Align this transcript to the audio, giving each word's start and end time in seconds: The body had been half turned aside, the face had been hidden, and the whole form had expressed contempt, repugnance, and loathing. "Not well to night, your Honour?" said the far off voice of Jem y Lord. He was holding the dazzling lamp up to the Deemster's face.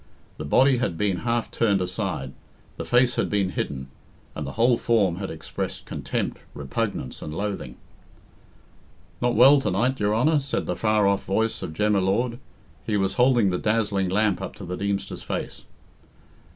The 0.37 0.45
body 0.45 0.77
had 0.77 0.97
been 0.97 1.17
half 1.17 1.51
turned 1.51 1.79
aside, 1.79 2.33
the 2.77 2.85
face 2.85 3.17
had 3.17 3.29
been 3.29 3.49
hidden, 3.49 3.87
and 4.33 4.47
the 4.47 4.53
whole 4.53 4.75
form 4.75 5.17
had 5.17 5.29
expressed 5.29 5.85
contempt, 5.85 6.37
repugnance, 6.55 7.21
and 7.21 7.31
loathing. 7.31 7.77
"Not 9.21 9.35
well 9.35 9.61
to 9.61 9.69
night, 9.69 9.99
your 9.99 10.15
Honour?" 10.15 10.39
said 10.39 10.65
the 10.65 10.75
far 10.75 11.05
off 11.05 11.23
voice 11.25 11.61
of 11.61 11.75
Jem 11.75 11.93
y 11.93 11.99
Lord. 11.99 12.39
He 12.83 12.97
was 12.97 13.13
holding 13.13 13.51
the 13.51 13.59
dazzling 13.59 14.09
lamp 14.09 14.41
up 14.41 14.55
to 14.55 14.65
the 14.65 14.75
Deemster's 14.75 15.21
face. 15.21 15.65